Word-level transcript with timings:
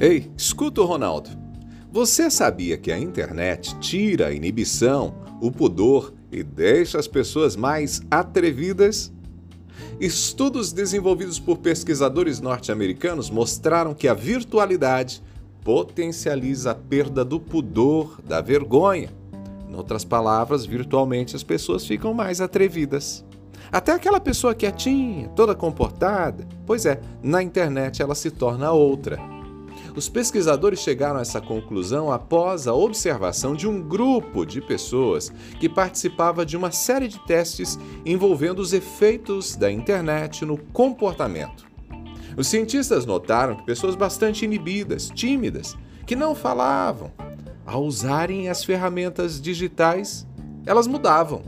Ei, 0.00 0.30
escuta 0.36 0.80
o 0.80 0.84
Ronaldo. 0.84 1.28
Você 1.90 2.30
sabia 2.30 2.78
que 2.78 2.92
a 2.92 2.98
internet 2.98 3.76
tira 3.80 4.28
a 4.28 4.32
inibição, 4.32 5.12
o 5.40 5.50
pudor 5.50 6.14
e 6.30 6.44
deixa 6.44 7.00
as 7.00 7.08
pessoas 7.08 7.56
mais 7.56 8.00
atrevidas? 8.08 9.12
Estudos 9.98 10.72
desenvolvidos 10.72 11.40
por 11.40 11.58
pesquisadores 11.58 12.40
norte-americanos 12.40 13.28
mostraram 13.28 13.92
que 13.92 14.06
a 14.06 14.14
virtualidade 14.14 15.20
potencializa 15.64 16.70
a 16.70 16.74
perda 16.76 17.24
do 17.24 17.40
pudor, 17.40 18.20
da 18.22 18.40
vergonha. 18.40 19.10
Em 19.68 19.74
outras 19.74 20.04
palavras, 20.04 20.64
virtualmente 20.64 21.34
as 21.34 21.42
pessoas 21.42 21.84
ficam 21.84 22.14
mais 22.14 22.40
atrevidas. 22.40 23.24
Até 23.72 23.90
aquela 23.90 24.20
pessoa 24.20 24.54
quietinha, 24.54 25.28
toda 25.30 25.56
comportada, 25.56 26.46
pois 26.64 26.86
é, 26.86 27.00
na 27.20 27.42
internet 27.42 28.00
ela 28.00 28.14
se 28.14 28.30
torna 28.30 28.70
outra. 28.70 29.37
Os 29.98 30.08
pesquisadores 30.08 30.78
chegaram 30.78 31.18
a 31.18 31.22
essa 31.22 31.40
conclusão 31.40 32.12
após 32.12 32.68
a 32.68 32.72
observação 32.72 33.56
de 33.56 33.66
um 33.66 33.82
grupo 33.82 34.46
de 34.46 34.60
pessoas 34.60 35.32
que 35.58 35.68
participava 35.68 36.46
de 36.46 36.56
uma 36.56 36.70
série 36.70 37.08
de 37.08 37.18
testes 37.26 37.76
envolvendo 38.06 38.60
os 38.60 38.72
efeitos 38.72 39.56
da 39.56 39.72
internet 39.72 40.44
no 40.44 40.56
comportamento. 40.56 41.66
Os 42.36 42.46
cientistas 42.46 43.04
notaram 43.04 43.56
que 43.56 43.64
pessoas 43.64 43.96
bastante 43.96 44.44
inibidas, 44.44 45.10
tímidas, 45.12 45.76
que 46.06 46.14
não 46.14 46.32
falavam, 46.32 47.10
ao 47.66 47.82
usarem 47.82 48.48
as 48.48 48.62
ferramentas 48.62 49.40
digitais, 49.40 50.24
elas 50.64 50.86
mudavam. 50.86 51.42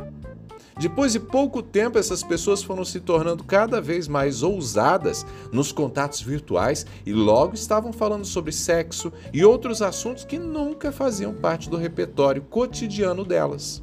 Depois 0.80 1.12
de 1.12 1.20
pouco 1.20 1.62
tempo, 1.62 1.98
essas 1.98 2.22
pessoas 2.22 2.62
foram 2.62 2.86
se 2.86 3.00
tornando 3.00 3.44
cada 3.44 3.82
vez 3.82 4.08
mais 4.08 4.42
ousadas 4.42 5.26
nos 5.52 5.72
contatos 5.72 6.22
virtuais 6.22 6.86
e 7.04 7.12
logo 7.12 7.54
estavam 7.54 7.92
falando 7.92 8.24
sobre 8.24 8.50
sexo 8.50 9.12
e 9.30 9.44
outros 9.44 9.82
assuntos 9.82 10.24
que 10.24 10.38
nunca 10.38 10.90
faziam 10.90 11.34
parte 11.34 11.68
do 11.68 11.76
repertório 11.76 12.40
cotidiano 12.40 13.26
delas. 13.26 13.82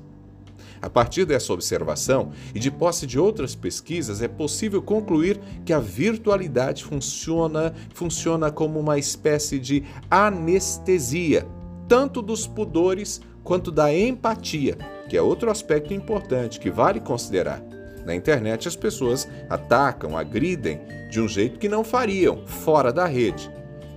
A 0.82 0.90
partir 0.90 1.24
dessa 1.24 1.54
observação 1.54 2.32
e 2.56 2.60
de 2.60 2.72
posse 2.72 3.06
de 3.06 3.20
outras 3.20 3.54
pesquisas, 3.54 4.20
é 4.20 4.28
possível 4.28 4.82
concluir 4.82 5.40
que 5.64 5.74
a 5.74 5.80
virtualidade 5.80 6.84
funciona, 6.84 7.76
funciona 7.94 8.50
como 8.50 8.80
uma 8.80 8.98
espécie 8.98 9.60
de 9.60 9.84
anestesia, 10.10 11.48
tanto 11.88 12.24
dos 12.24 12.48
pudores 12.48 13.22
quanto 13.44 13.72
da 13.72 13.94
empatia 13.94 14.97
que 15.08 15.18
é 15.18 15.22
outro 15.22 15.50
aspecto 15.50 15.94
importante 15.94 16.60
que 16.60 16.70
vale 16.70 17.00
considerar. 17.00 17.62
Na 18.06 18.16
internet, 18.16 18.68
as 18.68 18.76
pessoas 18.76 19.28
atacam, 19.50 20.18
agridem 20.18 20.80
de 21.10 21.20
um 21.20 21.28
jeito 21.28 21.60
que 21.60 21.68
não 21.68 21.84
fariam 21.84 22.46
fora 22.48 22.92
da 22.92 23.06
rede. 23.06 23.52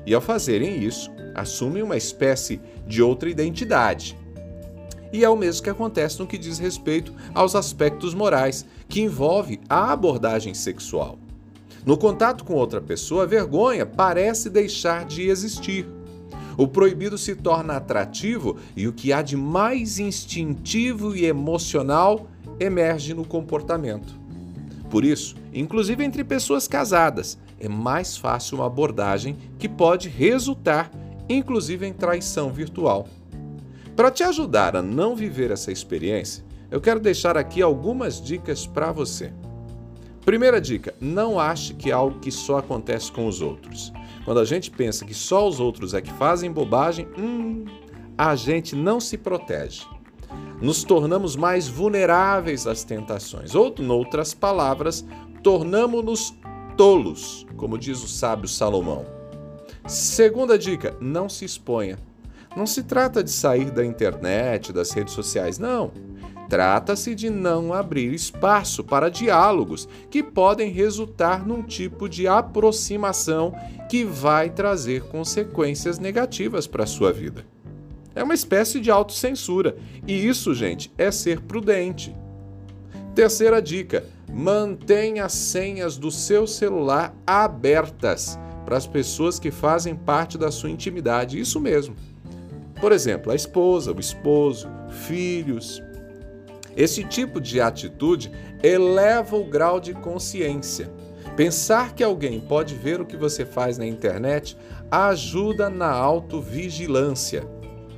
E 0.04 0.12
ao 0.12 0.20
fazerem 0.20 0.82
isso, 0.82 1.10
assumem 1.34 1.82
uma 1.82 1.96
espécie 1.96 2.60
de 2.86 3.02
outra 3.02 3.30
identidade. 3.30 4.18
E 5.12 5.24
é 5.24 5.28
o 5.28 5.36
mesmo 5.36 5.62
que 5.62 5.70
acontece 5.70 6.18
no 6.18 6.26
que 6.26 6.38
diz 6.38 6.58
respeito 6.58 7.12
aos 7.34 7.54
aspectos 7.54 8.14
morais, 8.14 8.64
que 8.88 9.00
envolve 9.00 9.60
a 9.68 9.92
abordagem 9.92 10.54
sexual. 10.54 11.18
No 11.84 11.96
contato 11.96 12.44
com 12.44 12.54
outra 12.54 12.80
pessoa, 12.80 13.22
a 13.22 13.26
vergonha 13.26 13.86
parece 13.86 14.50
deixar 14.50 15.04
de 15.04 15.28
existir. 15.28 15.86
O 16.60 16.68
proibido 16.68 17.16
se 17.16 17.34
torna 17.34 17.76
atrativo 17.76 18.58
e 18.76 18.86
o 18.86 18.92
que 18.92 19.14
há 19.14 19.22
de 19.22 19.34
mais 19.34 19.98
instintivo 19.98 21.16
e 21.16 21.24
emocional 21.24 22.26
emerge 22.60 23.14
no 23.14 23.24
comportamento. 23.24 24.20
Por 24.90 25.02
isso, 25.02 25.36
inclusive 25.54 26.04
entre 26.04 26.22
pessoas 26.22 26.68
casadas, 26.68 27.38
é 27.58 27.66
mais 27.66 28.14
fácil 28.14 28.58
uma 28.58 28.66
abordagem 28.66 29.38
que 29.58 29.70
pode 29.70 30.10
resultar, 30.10 30.90
inclusive, 31.30 31.86
em 31.86 31.94
traição 31.94 32.52
virtual. 32.52 33.08
Para 33.96 34.10
te 34.10 34.22
ajudar 34.22 34.76
a 34.76 34.82
não 34.82 35.16
viver 35.16 35.50
essa 35.50 35.72
experiência, 35.72 36.44
eu 36.70 36.78
quero 36.78 37.00
deixar 37.00 37.38
aqui 37.38 37.62
algumas 37.62 38.20
dicas 38.20 38.66
para 38.66 38.92
você. 38.92 39.32
Primeira 40.24 40.60
dica: 40.60 40.94
não 41.00 41.38
ache 41.38 41.74
que 41.74 41.90
é 41.90 41.92
algo 41.92 42.20
que 42.20 42.30
só 42.30 42.58
acontece 42.58 43.10
com 43.10 43.26
os 43.26 43.40
outros. 43.40 43.92
Quando 44.24 44.40
a 44.40 44.44
gente 44.44 44.70
pensa 44.70 45.04
que 45.04 45.14
só 45.14 45.48
os 45.48 45.60
outros 45.60 45.94
é 45.94 46.00
que 46.00 46.12
fazem 46.12 46.52
bobagem, 46.52 47.08
hum, 47.18 47.64
a 48.16 48.36
gente 48.36 48.76
não 48.76 49.00
se 49.00 49.16
protege. 49.16 49.84
Nos 50.60 50.84
tornamos 50.84 51.36
mais 51.36 51.66
vulneráveis 51.66 52.66
às 52.66 52.84
tentações. 52.84 53.54
Ou, 53.54 53.74
noutras 53.78 54.34
palavras, 54.34 55.04
tornamos-nos 55.42 56.34
tolos, 56.76 57.46
como 57.56 57.78
diz 57.78 58.02
o 58.02 58.08
sábio 58.08 58.46
Salomão. 58.46 59.06
Segunda 59.86 60.58
dica: 60.58 60.96
não 61.00 61.28
se 61.28 61.44
exponha. 61.44 61.98
Não 62.56 62.66
se 62.66 62.82
trata 62.82 63.22
de 63.22 63.30
sair 63.30 63.70
da 63.70 63.84
internet, 63.84 64.72
das 64.72 64.90
redes 64.90 65.14
sociais, 65.14 65.58
não. 65.58 65.92
Trata-se 66.50 67.14
de 67.14 67.30
não 67.30 67.72
abrir 67.72 68.12
espaço 68.12 68.82
para 68.82 69.08
diálogos 69.08 69.88
que 70.10 70.20
podem 70.20 70.68
resultar 70.68 71.46
num 71.46 71.62
tipo 71.62 72.08
de 72.08 72.26
aproximação 72.26 73.54
que 73.88 74.04
vai 74.04 74.50
trazer 74.50 75.04
consequências 75.04 76.00
negativas 76.00 76.66
para 76.66 76.82
a 76.82 76.88
sua 76.88 77.12
vida. 77.12 77.46
É 78.16 78.24
uma 78.24 78.34
espécie 78.34 78.80
de 78.80 78.90
autocensura, 78.90 79.76
e 80.04 80.26
isso, 80.26 80.52
gente, 80.52 80.92
é 80.98 81.12
ser 81.12 81.40
prudente. 81.40 82.12
Terceira 83.14 83.62
dica: 83.62 84.04
mantenha 84.28 85.26
as 85.26 85.34
senhas 85.34 85.96
do 85.96 86.10
seu 86.10 86.48
celular 86.48 87.14
abertas 87.24 88.36
para 88.64 88.76
as 88.76 88.88
pessoas 88.88 89.38
que 89.38 89.52
fazem 89.52 89.94
parte 89.94 90.36
da 90.36 90.50
sua 90.50 90.70
intimidade. 90.70 91.38
Isso 91.38 91.60
mesmo. 91.60 91.94
Por 92.80 92.90
exemplo, 92.90 93.30
a 93.30 93.36
esposa, 93.36 93.92
o 93.92 94.00
esposo, 94.00 94.68
filhos, 95.06 95.80
esse 96.76 97.04
tipo 97.04 97.40
de 97.40 97.60
atitude 97.60 98.30
eleva 98.62 99.36
o 99.36 99.44
grau 99.44 99.80
de 99.80 99.94
consciência. 99.94 100.90
Pensar 101.36 101.94
que 101.94 102.02
alguém 102.02 102.40
pode 102.40 102.74
ver 102.74 103.00
o 103.00 103.06
que 103.06 103.16
você 103.16 103.46
faz 103.46 103.78
na 103.78 103.86
internet 103.86 104.56
ajuda 104.90 105.70
na 105.70 105.90
autovigilância. 105.90 107.46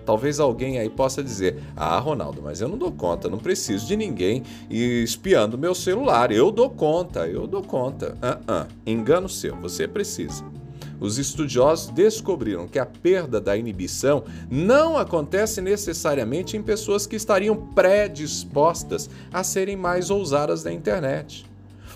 Talvez 0.04 0.40
alguém 0.40 0.78
aí 0.78 0.90
possa 0.90 1.22
dizer: 1.22 1.62
Ah, 1.76 1.98
Ronaldo, 1.98 2.42
mas 2.42 2.60
eu 2.60 2.68
não 2.68 2.76
dou 2.76 2.92
conta, 2.92 3.28
não 3.28 3.38
preciso 3.38 3.86
de 3.86 3.96
ninguém 3.96 4.42
espiando 4.68 5.56
meu 5.56 5.74
celular. 5.74 6.30
Eu 6.32 6.50
dou 6.50 6.70
conta, 6.70 7.26
eu 7.26 7.46
dou 7.46 7.62
conta. 7.62 8.16
Uh 8.16 8.52
-uh. 8.52 8.66
Engano 8.84 9.28
seu, 9.28 9.56
você 9.56 9.86
precisa 9.86 10.51
os 11.02 11.18
estudiosos 11.18 11.88
descobriram 11.88 12.68
que 12.68 12.78
a 12.78 12.86
perda 12.86 13.40
da 13.40 13.56
inibição 13.56 14.22
não 14.48 14.96
acontece 14.96 15.60
necessariamente 15.60 16.56
em 16.56 16.62
pessoas 16.62 17.08
que 17.08 17.16
estariam 17.16 17.56
predispostas 17.56 19.10
a 19.32 19.42
serem 19.42 19.76
mais 19.76 20.10
ousadas 20.10 20.62
na 20.62 20.72
internet. 20.72 21.44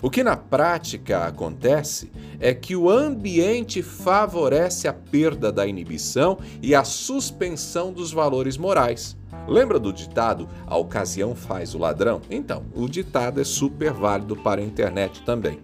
O 0.01 0.11
que 0.11 0.23
na 0.23 0.35
prática 0.35 1.25
acontece 1.25 2.11
é 2.39 2.53
que 2.53 2.75
o 2.75 2.89
ambiente 2.89 3.81
favorece 3.81 4.87
a 4.87 4.93
perda 4.93 5.51
da 5.51 5.65
inibição 5.65 6.37
e 6.61 6.75
a 6.75 6.83
suspensão 6.83 7.91
dos 7.91 8.11
valores 8.11 8.57
morais. 8.57 9.17
Lembra 9.47 9.79
do 9.79 9.93
ditado 9.93 10.47
a 10.67 10.77
ocasião 10.77 11.33
faz 11.33 11.73
o 11.73 11.79
ladrão? 11.79 12.21
Então, 12.29 12.65
o 12.75 12.87
ditado 12.87 13.39
é 13.39 13.43
super 13.45 13.93
válido 13.93 14.35
para 14.35 14.59
a 14.61 14.63
internet 14.63 15.23
também. 15.23 15.59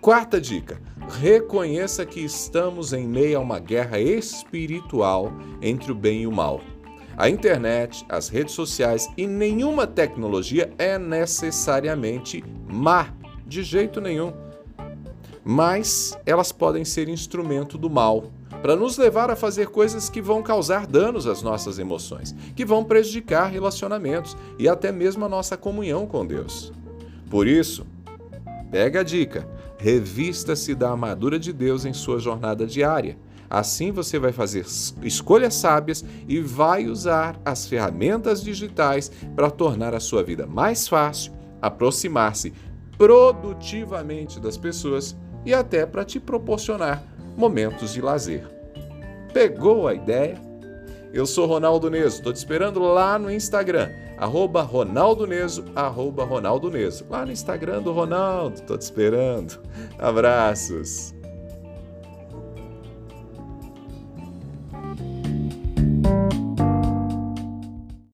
Quarta 0.00 0.40
dica: 0.40 0.80
reconheça 1.10 2.06
que 2.06 2.20
estamos 2.20 2.92
em 2.92 3.06
meio 3.06 3.38
a 3.38 3.40
uma 3.40 3.58
guerra 3.58 3.98
espiritual 3.98 5.32
entre 5.60 5.90
o 5.90 5.94
bem 5.94 6.22
e 6.22 6.26
o 6.26 6.32
mal. 6.32 6.60
A 7.16 7.28
internet, 7.28 8.06
as 8.08 8.28
redes 8.28 8.54
sociais 8.54 9.08
e 9.16 9.26
nenhuma 9.26 9.86
tecnologia 9.86 10.72
é 10.78 10.98
necessariamente 10.98 12.42
má, 12.66 13.12
de 13.46 13.62
jeito 13.62 14.00
nenhum. 14.00 14.32
Mas 15.44 16.18
elas 16.24 16.52
podem 16.52 16.84
ser 16.84 17.08
instrumento 17.08 17.76
do 17.76 17.90
mal, 17.90 18.30
para 18.62 18.76
nos 18.76 18.96
levar 18.96 19.30
a 19.30 19.36
fazer 19.36 19.68
coisas 19.68 20.08
que 20.08 20.20
vão 20.20 20.42
causar 20.42 20.86
danos 20.86 21.26
às 21.26 21.42
nossas 21.42 21.78
emoções, 21.78 22.34
que 22.54 22.64
vão 22.64 22.84
prejudicar 22.84 23.50
relacionamentos 23.50 24.36
e 24.58 24.68
até 24.68 24.92
mesmo 24.92 25.24
a 25.24 25.28
nossa 25.28 25.56
comunhão 25.56 26.06
com 26.06 26.26
Deus. 26.26 26.72
Por 27.28 27.46
isso, 27.46 27.86
pega 28.70 29.00
a 29.00 29.02
dica 29.02 29.46
Revista-se 29.80 30.74
da 30.74 30.90
armadura 30.90 31.38
de 31.38 31.54
Deus 31.54 31.86
em 31.86 31.94
sua 31.94 32.18
jornada 32.18 32.66
diária. 32.66 33.16
Assim 33.48 33.90
você 33.90 34.18
vai 34.18 34.30
fazer 34.30 34.66
escolhas 35.02 35.54
sábias 35.54 36.04
e 36.28 36.38
vai 36.38 36.86
usar 36.86 37.40
as 37.46 37.66
ferramentas 37.66 38.42
digitais 38.42 39.10
para 39.34 39.50
tornar 39.50 39.94
a 39.94 39.98
sua 39.98 40.22
vida 40.22 40.46
mais 40.46 40.86
fácil, 40.86 41.32
aproximar-se 41.62 42.52
produtivamente 42.98 44.38
das 44.38 44.58
pessoas 44.58 45.16
e 45.46 45.54
até 45.54 45.86
para 45.86 46.04
te 46.04 46.20
proporcionar 46.20 47.02
momentos 47.34 47.94
de 47.94 48.02
lazer. 48.02 48.46
Pegou 49.32 49.88
a 49.88 49.94
ideia? 49.94 50.49
Eu 51.12 51.26
sou 51.26 51.46
Ronaldo 51.46 51.90
Neso, 51.90 52.18
estou 52.18 52.32
te 52.32 52.36
esperando 52.36 52.80
lá 52.80 53.18
no 53.18 53.30
Instagram, 53.30 53.90
arroba 54.16 54.62
Ronaldo 54.62 55.26
Neso, 55.26 55.64
arroba 55.74 56.24
Ronaldo 56.24 56.70
Neso. 56.70 57.04
Lá 57.10 57.26
no 57.26 57.32
Instagram 57.32 57.82
do 57.82 57.92
Ronaldo, 57.92 58.56
estou 58.56 58.78
te 58.78 58.82
esperando. 58.82 59.58
Abraços. 59.98 61.12